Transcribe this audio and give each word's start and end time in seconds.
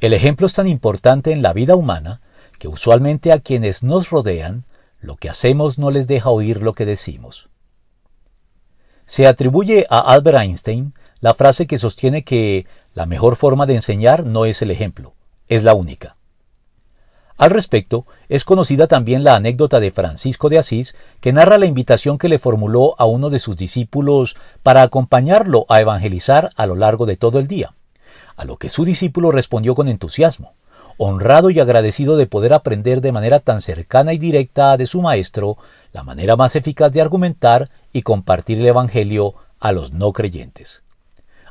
El 0.00 0.12
ejemplo 0.12 0.46
es 0.46 0.52
tan 0.52 0.66
importante 0.66 1.32
en 1.32 1.40
la 1.40 1.54
vida 1.54 1.74
humana 1.74 2.20
que 2.58 2.68
usualmente 2.68 3.32
a 3.32 3.40
quienes 3.40 3.82
nos 3.82 4.10
rodean, 4.10 4.64
lo 5.00 5.16
que 5.16 5.30
hacemos 5.30 5.78
no 5.78 5.90
les 5.90 6.06
deja 6.06 6.30
oír 6.30 6.62
lo 6.62 6.74
que 6.74 6.84
decimos. 6.84 7.48
Se 9.06 9.26
atribuye 9.26 9.86
a 9.88 10.00
Albert 10.00 10.38
Einstein 10.38 10.94
la 11.20 11.32
frase 11.32 11.66
que 11.66 11.78
sostiene 11.78 12.24
que 12.24 12.66
la 12.92 13.06
mejor 13.06 13.36
forma 13.36 13.64
de 13.64 13.76
enseñar 13.76 14.26
no 14.26 14.44
es 14.44 14.60
el 14.60 14.70
ejemplo, 14.70 15.14
es 15.48 15.62
la 15.62 15.74
única. 15.74 16.16
Al 17.38 17.50
respecto, 17.50 18.06
es 18.28 18.44
conocida 18.44 18.86
también 18.88 19.22
la 19.22 19.36
anécdota 19.36 19.80
de 19.80 19.92
Francisco 19.92 20.48
de 20.48 20.58
Asís, 20.58 20.96
que 21.20 21.32
narra 21.32 21.58
la 21.58 21.66
invitación 21.66 22.18
que 22.18 22.28
le 22.28 22.38
formuló 22.38 22.94
a 22.98 23.04
uno 23.04 23.30
de 23.30 23.38
sus 23.38 23.56
discípulos 23.56 24.36
para 24.62 24.82
acompañarlo 24.82 25.66
a 25.68 25.80
evangelizar 25.80 26.50
a 26.56 26.66
lo 26.66 26.76
largo 26.76 27.04
de 27.06 27.16
todo 27.16 27.38
el 27.38 27.46
día, 27.46 27.75
a 28.36 28.44
lo 28.44 28.56
que 28.56 28.68
su 28.68 28.84
discípulo 28.84 29.30
respondió 29.32 29.74
con 29.74 29.88
entusiasmo, 29.88 30.54
honrado 30.98 31.50
y 31.50 31.60
agradecido 31.60 32.16
de 32.16 32.26
poder 32.26 32.52
aprender 32.52 33.00
de 33.00 33.12
manera 33.12 33.40
tan 33.40 33.60
cercana 33.60 34.12
y 34.12 34.18
directa 34.18 34.76
de 34.76 34.86
su 34.86 35.02
maestro 35.02 35.58
la 35.92 36.02
manera 36.02 36.36
más 36.36 36.56
eficaz 36.56 36.92
de 36.92 37.00
argumentar 37.00 37.70
y 37.92 38.02
compartir 38.02 38.58
el 38.58 38.66
Evangelio 38.66 39.34
a 39.60 39.72
los 39.72 39.92
no 39.92 40.12
creyentes. 40.12 40.82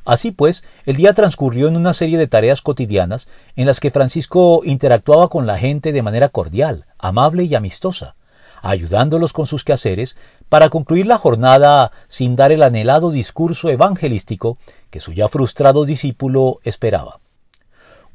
Así 0.06 0.32
pues, 0.32 0.64
el 0.86 0.98
día 0.98 1.14
transcurrió 1.14 1.68
en 1.68 1.76
una 1.76 1.94
serie 1.94 2.20
de 2.20 2.28
tareas 2.28 2.62
cotidianas 2.62 3.28
en 3.56 3.66
las 3.66 3.80
que 3.80 3.90
Francisco 3.90 4.62
interactuaba 4.64 5.30
con 5.30 5.48
la 5.48 5.58
gente 5.58 5.92
de 5.92 6.04
manera 6.04 6.30
cordial, 6.30 6.86
amable 7.00 7.44
y 7.44 7.56
amistosa, 7.56 8.16
ayudándolos 8.62 9.34
con 9.34 9.46
sus 9.46 9.64
quehaceres 9.64 10.18
para 10.50 10.70
concluir 10.70 11.08
la 11.08 11.18
jornada 11.18 11.92
sin 12.08 12.36
dar 12.36 12.52
el 12.52 12.64
anhelado 12.64 13.12
discurso 13.12 13.70
evangelístico 13.70 14.58
que 14.90 15.00
su 15.00 15.14
ya 15.14 15.28
frustrado 15.28 15.86
discípulo 15.86 16.60
esperaba. 16.64 17.20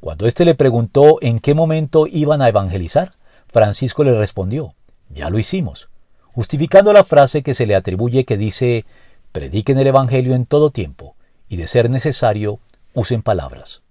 Cuando 0.00 0.26
éste 0.26 0.44
le 0.44 0.54
preguntó 0.54 1.18
en 1.20 1.40
qué 1.40 1.54
momento 1.54 2.06
iban 2.06 2.40
a 2.40 2.48
evangelizar, 2.48 3.12
Francisco 3.48 4.04
le 4.04 4.16
respondió 4.16 4.74
Ya 5.10 5.28
lo 5.28 5.38
hicimos, 5.38 5.90
justificando 6.32 6.92
la 6.92 7.04
frase 7.04 7.42
que 7.42 7.54
se 7.54 7.66
le 7.66 7.74
atribuye 7.74 8.24
que 8.24 8.36
dice 8.36 8.86
Prediquen 9.32 9.78
el 9.78 9.86
Evangelio 9.86 10.34
en 10.34 10.46
todo 10.46 10.70
tiempo, 10.70 11.14
y 11.48 11.56
de 11.56 11.66
ser 11.66 11.90
necesario, 11.90 12.60
usen 12.94 13.22
palabras. 13.22 13.82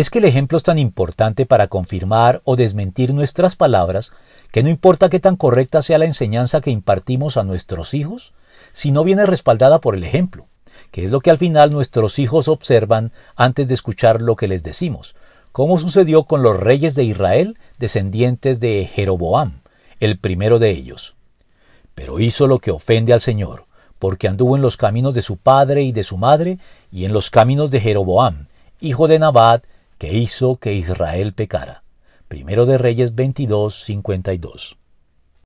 Es 0.00 0.08
que 0.08 0.20
el 0.20 0.24
ejemplo 0.24 0.56
es 0.56 0.64
tan 0.64 0.78
importante 0.78 1.44
para 1.44 1.66
confirmar 1.66 2.40
o 2.44 2.56
desmentir 2.56 3.12
nuestras 3.12 3.54
palabras 3.54 4.14
que 4.50 4.62
no 4.62 4.70
importa 4.70 5.10
qué 5.10 5.20
tan 5.20 5.36
correcta 5.36 5.82
sea 5.82 5.98
la 5.98 6.06
enseñanza 6.06 6.62
que 6.62 6.70
impartimos 6.70 7.36
a 7.36 7.44
nuestros 7.44 7.92
hijos, 7.92 8.32
si 8.72 8.92
no 8.92 9.04
viene 9.04 9.26
respaldada 9.26 9.82
por 9.82 9.94
el 9.94 10.02
ejemplo, 10.02 10.46
que 10.90 11.04
es 11.04 11.10
lo 11.10 11.20
que 11.20 11.30
al 11.30 11.36
final 11.36 11.70
nuestros 11.70 12.18
hijos 12.18 12.48
observan 12.48 13.12
antes 13.36 13.68
de 13.68 13.74
escuchar 13.74 14.22
lo 14.22 14.36
que 14.36 14.48
les 14.48 14.62
decimos, 14.62 15.16
como 15.52 15.78
sucedió 15.78 16.24
con 16.24 16.42
los 16.42 16.58
reyes 16.58 16.94
de 16.94 17.04
Israel, 17.04 17.58
descendientes 17.78 18.58
de 18.58 18.88
Jeroboam, 18.90 19.60
el 19.98 20.18
primero 20.18 20.58
de 20.58 20.70
ellos. 20.70 21.14
Pero 21.94 22.20
hizo 22.20 22.46
lo 22.46 22.58
que 22.58 22.70
ofende 22.70 23.12
al 23.12 23.20
Señor, 23.20 23.66
porque 23.98 24.28
anduvo 24.28 24.56
en 24.56 24.62
los 24.62 24.78
caminos 24.78 25.14
de 25.14 25.20
su 25.20 25.36
padre 25.36 25.82
y 25.82 25.92
de 25.92 26.04
su 26.04 26.16
madre, 26.16 26.58
y 26.90 27.04
en 27.04 27.12
los 27.12 27.28
caminos 27.28 27.70
de 27.70 27.80
Jeroboam, 27.80 28.46
hijo 28.80 29.06
de 29.06 29.18
Nabat, 29.18 29.64
que 30.00 30.14
hizo 30.14 30.56
que 30.56 30.72
Israel 30.72 31.34
pecara. 31.34 31.84
Primero 32.26 32.64
de 32.64 32.78
Reyes 32.78 33.14
22, 33.14 33.84
52. 33.84 34.78